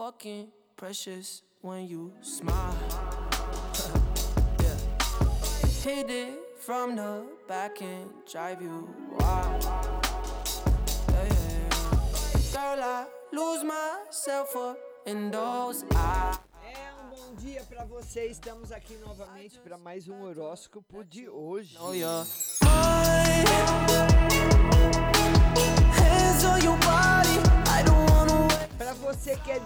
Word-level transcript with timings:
fucking 0.00 0.48
precious 0.78 1.42
when 1.60 1.86
you 1.86 2.10
smile. 2.22 2.74
yeah. 4.62 4.74
Hit 5.82 6.08
it 6.08 6.38
from 6.58 6.96
the 6.96 7.26
back 7.46 7.82
and 7.82 8.08
drive 8.26 8.62
you 8.62 8.88
wild. 9.18 9.62
Yeah, 9.62 11.24
yeah, 11.24 11.34
yeah. 11.34 12.40
Girl, 12.50 12.82
I 12.82 13.04
lose 13.30 13.62
myself 13.62 14.56
up 14.56 14.78
in 15.04 15.30
those 15.30 15.84
eyes. 15.94 16.38
É 16.64 16.88
um 17.04 17.10
bom 17.10 17.34
dia 17.34 17.62
pra 17.68 17.84
você. 17.84 18.24
Estamos 18.24 18.72
aqui 18.72 18.94
novamente 19.06 19.58
para 19.58 19.76
mais 19.76 20.08
um 20.08 20.22
horóscopo 20.22 21.04
de 21.04 21.28
hoje. 21.28 21.76
Oh, 21.78 21.92
yeah. 21.92 22.24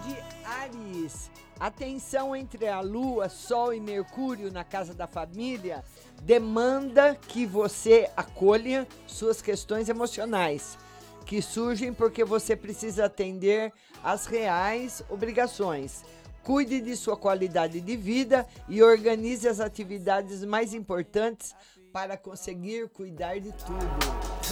De 0.00 0.16
Ares, 0.44 1.30
a 1.58 1.70
tensão 1.70 2.34
entre 2.34 2.68
a 2.68 2.80
Lua, 2.80 3.28
Sol 3.28 3.72
e 3.72 3.80
Mercúrio 3.80 4.52
na 4.52 4.64
casa 4.64 4.94
da 4.94 5.06
família 5.06 5.84
demanda 6.22 7.14
que 7.14 7.46
você 7.46 8.10
acolha 8.16 8.86
suas 9.06 9.42
questões 9.42 9.88
emocionais 9.88 10.78
que 11.24 11.40
surgem 11.40 11.92
porque 11.92 12.24
você 12.24 12.54
precisa 12.54 13.06
atender 13.06 13.72
às 14.02 14.26
reais 14.26 15.02
obrigações. 15.08 16.04
Cuide 16.42 16.80
de 16.80 16.94
sua 16.94 17.16
qualidade 17.16 17.80
de 17.80 17.96
vida 17.96 18.46
e 18.68 18.82
organize 18.82 19.48
as 19.48 19.60
atividades 19.60 20.44
mais 20.44 20.74
importantes 20.74 21.54
para 21.90 22.16
conseguir 22.16 22.88
cuidar 22.90 23.40
de 23.40 23.52
tudo. 23.52 24.43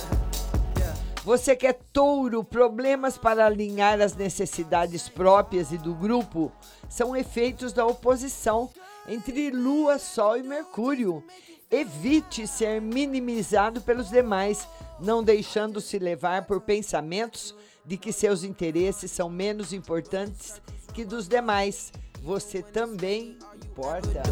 Você 1.24 1.54
que 1.54 1.68
é 1.68 1.72
touro, 1.72 2.42
problemas 2.42 3.16
para 3.16 3.46
alinhar 3.46 4.00
as 4.00 4.16
necessidades 4.16 5.08
próprias 5.08 5.70
e 5.70 5.78
do 5.78 5.94
grupo 5.94 6.50
são 6.88 7.16
efeitos 7.16 7.72
da 7.72 7.86
oposição 7.86 8.68
entre 9.06 9.50
Lua, 9.50 10.00
Sol 10.00 10.36
e 10.36 10.42
Mercúrio. 10.42 11.22
Evite 11.70 12.44
ser 12.46 12.80
minimizado 12.80 13.80
pelos 13.80 14.10
demais, 14.10 14.66
não 14.98 15.22
deixando-se 15.22 15.96
levar 15.96 16.44
por 16.44 16.60
pensamentos 16.60 17.54
de 17.86 17.96
que 17.96 18.12
seus 18.12 18.42
interesses 18.42 19.12
são 19.12 19.30
menos 19.30 19.72
importantes 19.72 20.60
que 20.92 21.04
dos 21.04 21.28
demais. 21.28 21.92
Você 22.20 22.62
também 22.62 23.38
importa. 23.64 24.22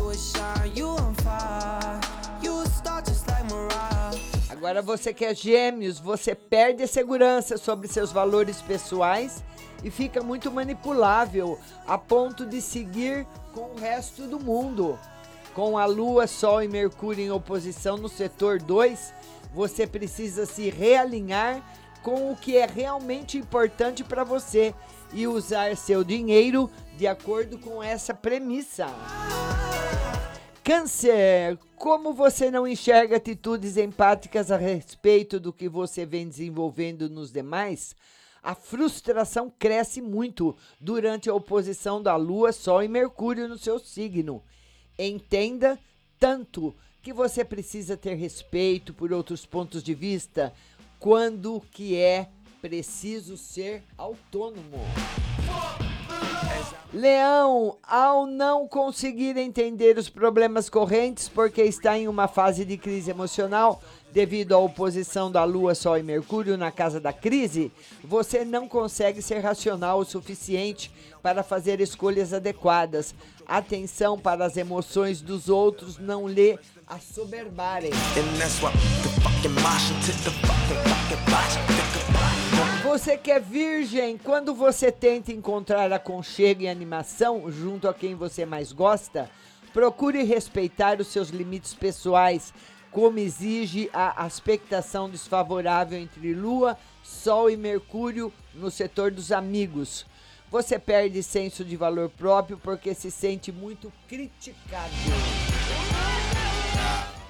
Agora 4.60 4.82
você 4.82 5.14
que 5.14 5.24
é 5.24 5.34
gêmeos, 5.34 5.98
você 5.98 6.34
perde 6.34 6.82
a 6.82 6.86
segurança 6.86 7.56
sobre 7.56 7.88
seus 7.88 8.12
valores 8.12 8.60
pessoais 8.60 9.42
e 9.82 9.90
fica 9.90 10.22
muito 10.22 10.52
manipulável 10.52 11.58
a 11.86 11.96
ponto 11.96 12.44
de 12.44 12.60
seguir 12.60 13.26
com 13.54 13.70
o 13.70 13.78
resto 13.80 14.26
do 14.26 14.38
mundo. 14.38 14.98
Com 15.54 15.78
a 15.78 15.86
Lua, 15.86 16.26
Sol 16.26 16.62
e 16.62 16.68
Mercúrio 16.68 17.24
em 17.24 17.30
oposição 17.30 17.96
no 17.96 18.06
setor 18.06 18.60
2, 18.60 19.14
você 19.54 19.86
precisa 19.86 20.44
se 20.44 20.68
realinhar 20.68 21.62
com 22.02 22.30
o 22.30 22.36
que 22.36 22.58
é 22.58 22.66
realmente 22.66 23.38
importante 23.38 24.04
para 24.04 24.24
você 24.24 24.74
e 25.14 25.26
usar 25.26 25.74
seu 25.74 26.04
dinheiro 26.04 26.70
de 26.98 27.06
acordo 27.06 27.58
com 27.58 27.82
essa 27.82 28.12
premissa. 28.12 28.88
Câncer, 30.62 31.58
como 31.76 32.12
você 32.12 32.50
não 32.50 32.68
enxerga 32.68 33.16
atitudes 33.16 33.78
empáticas 33.78 34.50
a 34.50 34.58
respeito 34.58 35.40
do 35.40 35.52
que 35.52 35.68
você 35.68 36.04
vem 36.04 36.28
desenvolvendo 36.28 37.08
nos 37.08 37.32
demais, 37.32 37.96
a 38.42 38.54
frustração 38.54 39.52
cresce 39.58 40.02
muito 40.02 40.54
durante 40.78 41.30
a 41.30 41.34
oposição 41.34 42.02
da 42.02 42.14
Lua, 42.14 42.52
Sol 42.52 42.82
e 42.82 42.88
Mercúrio 42.88 43.48
no 43.48 43.56
seu 43.56 43.78
signo. 43.78 44.42
Entenda 44.98 45.78
tanto 46.18 46.74
que 47.02 47.12
você 47.12 47.42
precisa 47.42 47.96
ter 47.96 48.14
respeito 48.14 48.92
por 48.92 49.12
outros 49.12 49.46
pontos 49.46 49.82
de 49.82 49.94
vista, 49.94 50.52
quando 50.98 51.62
que 51.72 51.96
é 51.96 52.28
preciso 52.60 53.38
ser 53.38 53.82
autônomo. 53.96 54.78
Leão, 57.00 57.78
ao 57.82 58.26
não 58.26 58.68
conseguir 58.68 59.34
entender 59.38 59.96
os 59.96 60.10
problemas 60.10 60.68
correntes 60.68 61.30
porque 61.30 61.62
está 61.62 61.98
em 61.98 62.06
uma 62.06 62.28
fase 62.28 62.62
de 62.62 62.76
crise 62.76 63.10
emocional 63.10 63.82
devido 64.12 64.54
à 64.54 64.58
oposição 64.58 65.32
da 65.32 65.42
Lua, 65.44 65.74
Sol 65.74 65.96
e 65.96 66.02
Mercúrio 66.02 66.58
na 66.58 66.70
casa 66.70 67.00
da 67.00 67.10
crise, 67.10 67.72
você 68.04 68.44
não 68.44 68.68
consegue 68.68 69.22
ser 69.22 69.38
racional 69.38 70.00
o 70.00 70.04
suficiente 70.04 70.92
para 71.22 71.42
fazer 71.42 71.80
escolhas 71.80 72.34
adequadas. 72.34 73.14
Atenção 73.46 74.18
para 74.18 74.44
as 74.44 74.58
emoções 74.58 75.22
dos 75.22 75.48
outros 75.48 75.96
não 75.96 76.28
lhe 76.28 76.58
assoberbarem. 76.86 77.92
And 79.42 80.89
Você 82.90 83.16
que 83.16 83.30
é 83.30 83.38
virgem, 83.38 84.18
quando 84.18 84.52
você 84.52 84.90
tenta 84.90 85.30
encontrar 85.30 85.92
aconchego 85.92 86.62
e 86.62 86.68
animação 86.68 87.48
junto 87.48 87.86
a 87.86 87.94
quem 87.94 88.16
você 88.16 88.44
mais 88.44 88.72
gosta, 88.72 89.30
procure 89.72 90.24
respeitar 90.24 91.00
os 91.00 91.06
seus 91.06 91.28
limites 91.28 91.72
pessoais, 91.72 92.52
como 92.90 93.20
exige 93.20 93.88
a 93.92 94.24
aspectação 94.24 95.08
desfavorável 95.08 96.00
entre 96.00 96.34
Lua, 96.34 96.76
Sol 97.00 97.48
e 97.48 97.56
Mercúrio 97.56 98.32
no 98.52 98.72
setor 98.72 99.12
dos 99.12 99.30
amigos. 99.30 100.04
Você 100.50 100.80
perde 100.80 101.22
senso 101.22 101.64
de 101.64 101.76
valor 101.76 102.10
próprio 102.10 102.58
porque 102.58 102.92
se 102.92 103.08
sente 103.08 103.52
muito 103.52 103.92
criticado. 104.08 104.90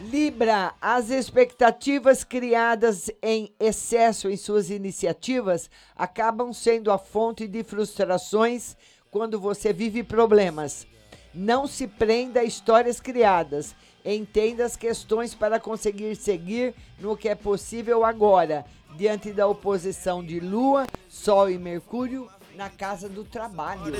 Libra, 0.00 0.72
as 0.81 1.10
expectativas 1.10 2.25
criadas 2.25 3.10
em 3.22 3.54
excesso 3.60 4.31
em 4.31 4.36
suas 4.38 4.70
iniciativas 4.70 5.69
acabam 5.94 6.54
sendo 6.54 6.91
a 6.91 6.97
fonte 6.97 7.47
de 7.47 7.62
frustrações 7.62 8.75
quando 9.10 9.38
você 9.38 9.70
vive 9.70 10.02
problemas. 10.02 10.87
Não 11.34 11.66
se 11.66 11.87
prenda 11.87 12.41
a 12.41 12.44
histórias 12.44 13.00
criadas. 13.00 13.76
Entenda 14.02 14.64
as 14.64 14.76
questões 14.76 15.34
para 15.34 15.60
conseguir 15.60 16.16
seguir 16.16 16.75
no 16.98 17.14
que 17.14 17.28
é 17.28 17.34
possível 17.34 18.02
agora, 18.02 18.64
diante 18.97 19.31
da 19.31 19.47
oposição 19.47 20.25
de 20.25 20.41
Lua, 20.41 20.87
Sol 21.06 21.50
e 21.50 21.58
Mercúrio 21.58 22.26
na 22.55 22.69
casa 22.69 23.09
do 23.09 23.25
trabalho. 23.25 23.93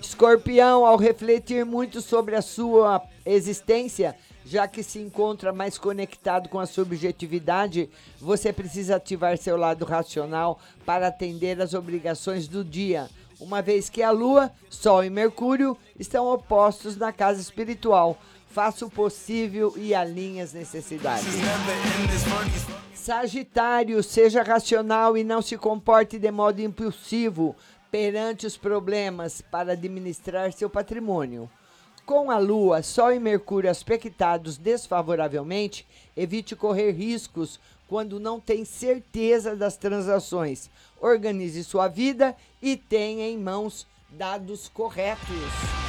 Escorpião, 0.00 0.84
ao 0.84 0.96
refletir 0.96 1.64
muito 1.64 2.00
sobre 2.00 2.34
a 2.34 2.42
sua 2.42 3.02
existência, 3.24 4.16
já 4.44 4.66
que 4.66 4.82
se 4.82 4.98
encontra 4.98 5.52
mais 5.52 5.76
conectado 5.76 6.48
com 6.48 6.58
a 6.58 6.66
subjetividade, 6.66 7.90
você 8.18 8.52
precisa 8.52 8.96
ativar 8.96 9.36
seu 9.36 9.56
lado 9.56 9.84
racional 9.84 10.58
para 10.86 11.08
atender 11.08 11.60
às 11.60 11.74
obrigações 11.74 12.48
do 12.48 12.64
dia, 12.64 13.08
uma 13.38 13.62
vez 13.62 13.88
que 13.88 14.02
a 14.02 14.10
Lua, 14.10 14.50
Sol 14.68 15.04
e 15.04 15.10
Mercúrio 15.10 15.76
estão 15.98 16.26
opostos 16.26 16.96
na 16.96 17.12
casa 17.12 17.40
espiritual. 17.40 18.18
Faça 18.50 18.86
o 18.86 18.90
possível 18.90 19.74
e 19.76 19.94
alinhe 19.94 20.40
as 20.40 20.52
necessidades. 20.52 21.26
Sagitário, 22.94 24.02
seja 24.02 24.42
racional 24.42 25.16
e 25.16 25.22
não 25.22 25.40
se 25.40 25.56
comporte 25.56 26.18
de 26.18 26.30
modo 26.30 26.60
impulsivo 26.60 27.54
perante 27.90 28.46
os 28.46 28.56
problemas 28.56 29.40
para 29.40 29.72
administrar 29.72 30.52
seu 30.52 30.68
patrimônio. 30.68 31.48
Com 32.04 32.30
a 32.30 32.38
Lua, 32.38 32.82
Sol 32.82 33.12
e 33.12 33.18
Mercúrio 33.18 33.70
aspectados 33.70 34.56
desfavoravelmente, 34.56 35.86
evite 36.16 36.56
correr 36.56 36.92
riscos 36.92 37.60
quando 37.86 38.18
não 38.18 38.40
tem 38.40 38.64
certeza 38.64 39.54
das 39.54 39.76
transações. 39.76 40.70
Organize 41.00 41.62
sua 41.64 41.86
vida 41.86 42.34
e 42.62 42.76
tenha 42.76 43.28
em 43.28 43.38
mãos 43.38 43.86
dados 44.10 44.68
corretos. 44.68 45.87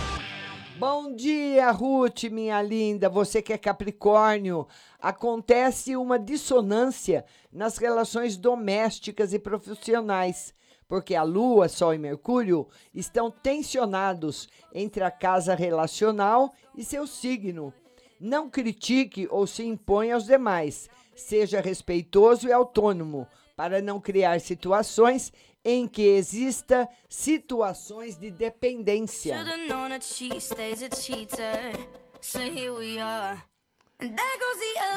Bom 0.80 1.14
dia, 1.14 1.72
Ruth, 1.72 2.24
minha 2.31 2.62
linda. 2.62 3.10
Você 3.10 3.42
que 3.42 3.52
é 3.52 3.58
Capricórnio. 3.58 4.66
Acontece 4.98 5.98
uma 5.98 6.18
dissonância 6.18 7.26
nas 7.52 7.78
relações 7.78 8.38
domésticas 8.38 9.34
e 9.34 9.40
profissionais, 9.40 10.54
porque 10.88 11.16
a 11.16 11.24
Lua, 11.24 11.68
Sol 11.68 11.94
e 11.94 11.98
Mercúrio 11.98 12.66
estão 12.94 13.30
tensionados 13.30 14.48
entre 14.74 15.04
a 15.04 15.12
casa 15.12 15.54
relacional 15.54 16.54
e 16.74 16.86
seu 16.86 17.06
signo. 17.06 17.74
Não 18.18 18.50
critique 18.50 19.28
ou 19.30 19.46
se 19.46 19.64
imponha 19.66 20.16
aos 20.16 20.28
demais. 20.28 20.90
Seja 21.14 21.60
respeitoso 21.60 22.48
e 22.48 22.54
autônomo 22.54 23.28
para 23.60 23.82
não 23.82 24.00
criar 24.00 24.40
situações 24.40 25.34
em 25.66 25.86
que 25.86 26.02
exista 26.02 26.88
situações 27.10 28.18
de 28.18 28.32
dependência. 28.32 29.36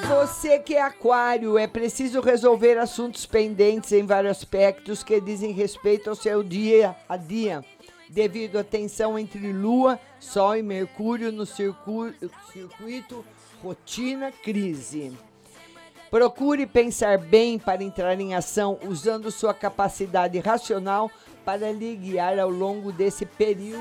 Você 0.06 0.60
que 0.60 0.76
é 0.76 0.80
aquário, 0.80 1.58
é 1.58 1.66
preciso 1.66 2.20
resolver 2.20 2.78
assuntos 2.78 3.26
pendentes 3.26 3.90
em 3.90 4.06
vários 4.06 4.30
aspectos 4.38 5.02
que 5.02 5.20
dizem 5.20 5.50
respeito 5.50 6.08
ao 6.10 6.14
seu 6.14 6.44
dia 6.44 6.94
a 7.08 7.16
dia, 7.16 7.64
devido 8.08 8.60
à 8.60 8.62
tensão 8.62 9.18
entre 9.18 9.52
Lua, 9.52 9.98
Sol 10.20 10.54
e 10.54 10.62
Mercúrio 10.62 11.32
no 11.32 11.44
circu- 11.44 12.14
circuito 12.52 13.24
rotina 13.60 14.30
crise. 14.30 15.12
Procure 16.12 16.66
pensar 16.66 17.16
bem 17.16 17.58
para 17.58 17.82
entrar 17.82 18.20
em 18.20 18.34
ação, 18.34 18.78
usando 18.86 19.30
sua 19.30 19.54
capacidade 19.54 20.38
racional 20.40 21.10
para 21.42 21.72
lhe 21.72 21.96
guiar 21.96 22.38
ao 22.38 22.50
longo 22.50 22.92
desse 22.92 23.24
período. 23.24 23.80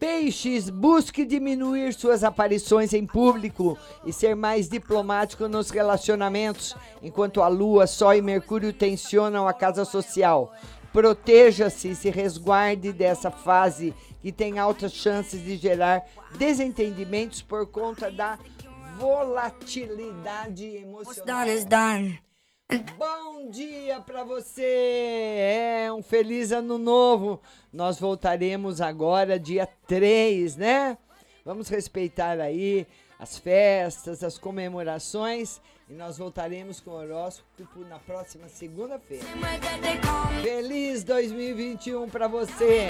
Peixes, 0.00 0.70
busque 0.70 1.26
diminuir 1.26 1.92
suas 1.92 2.24
aparições 2.24 2.94
em 2.94 3.04
público 3.04 3.76
e 4.06 4.14
ser 4.14 4.34
mais 4.34 4.66
diplomático 4.66 5.46
nos 5.46 5.68
relacionamentos, 5.68 6.74
enquanto 7.02 7.42
a 7.42 7.48
Lua, 7.48 7.86
Sol 7.86 8.14
e 8.14 8.22
Mercúrio 8.22 8.72
tensionam 8.72 9.46
a 9.46 9.52
casa 9.52 9.84
social. 9.84 10.54
Proteja-se 10.92 11.88
e 11.88 11.94
se 11.94 12.10
resguarde 12.10 12.92
dessa 12.92 13.30
fase 13.30 13.94
que 14.20 14.30
tem 14.30 14.58
altas 14.58 14.92
chances 14.92 15.42
de 15.42 15.56
gerar 15.56 16.04
desentendimentos 16.36 17.40
por 17.40 17.66
conta 17.66 18.10
da 18.10 18.38
volatilidade 18.98 20.64
emocional. 20.64 21.24
Bom 22.96 23.50
dia 23.50 24.00
para 24.00 24.22
você! 24.22 24.64
É 24.64 25.92
um 25.92 26.02
feliz 26.02 26.52
ano 26.52 26.78
novo. 26.78 27.40
Nós 27.72 27.98
voltaremos 27.98 28.80
agora 28.80 29.38
dia 29.38 29.66
3, 29.86 30.56
né? 30.56 30.98
Vamos 31.44 31.68
respeitar 31.68 32.38
aí 32.38 32.86
as 33.22 33.38
festas, 33.38 34.24
as 34.24 34.36
comemorações 34.36 35.60
e 35.88 35.92
nós 35.92 36.18
voltaremos 36.18 36.80
com 36.80 36.90
o 36.90 36.94
horóscopo 36.94 37.84
na 37.88 38.00
próxima 38.00 38.48
segunda-feira. 38.48 39.24
Feliz 40.42 41.04
2021 41.04 42.10
para 42.10 42.26
você! 42.26 42.88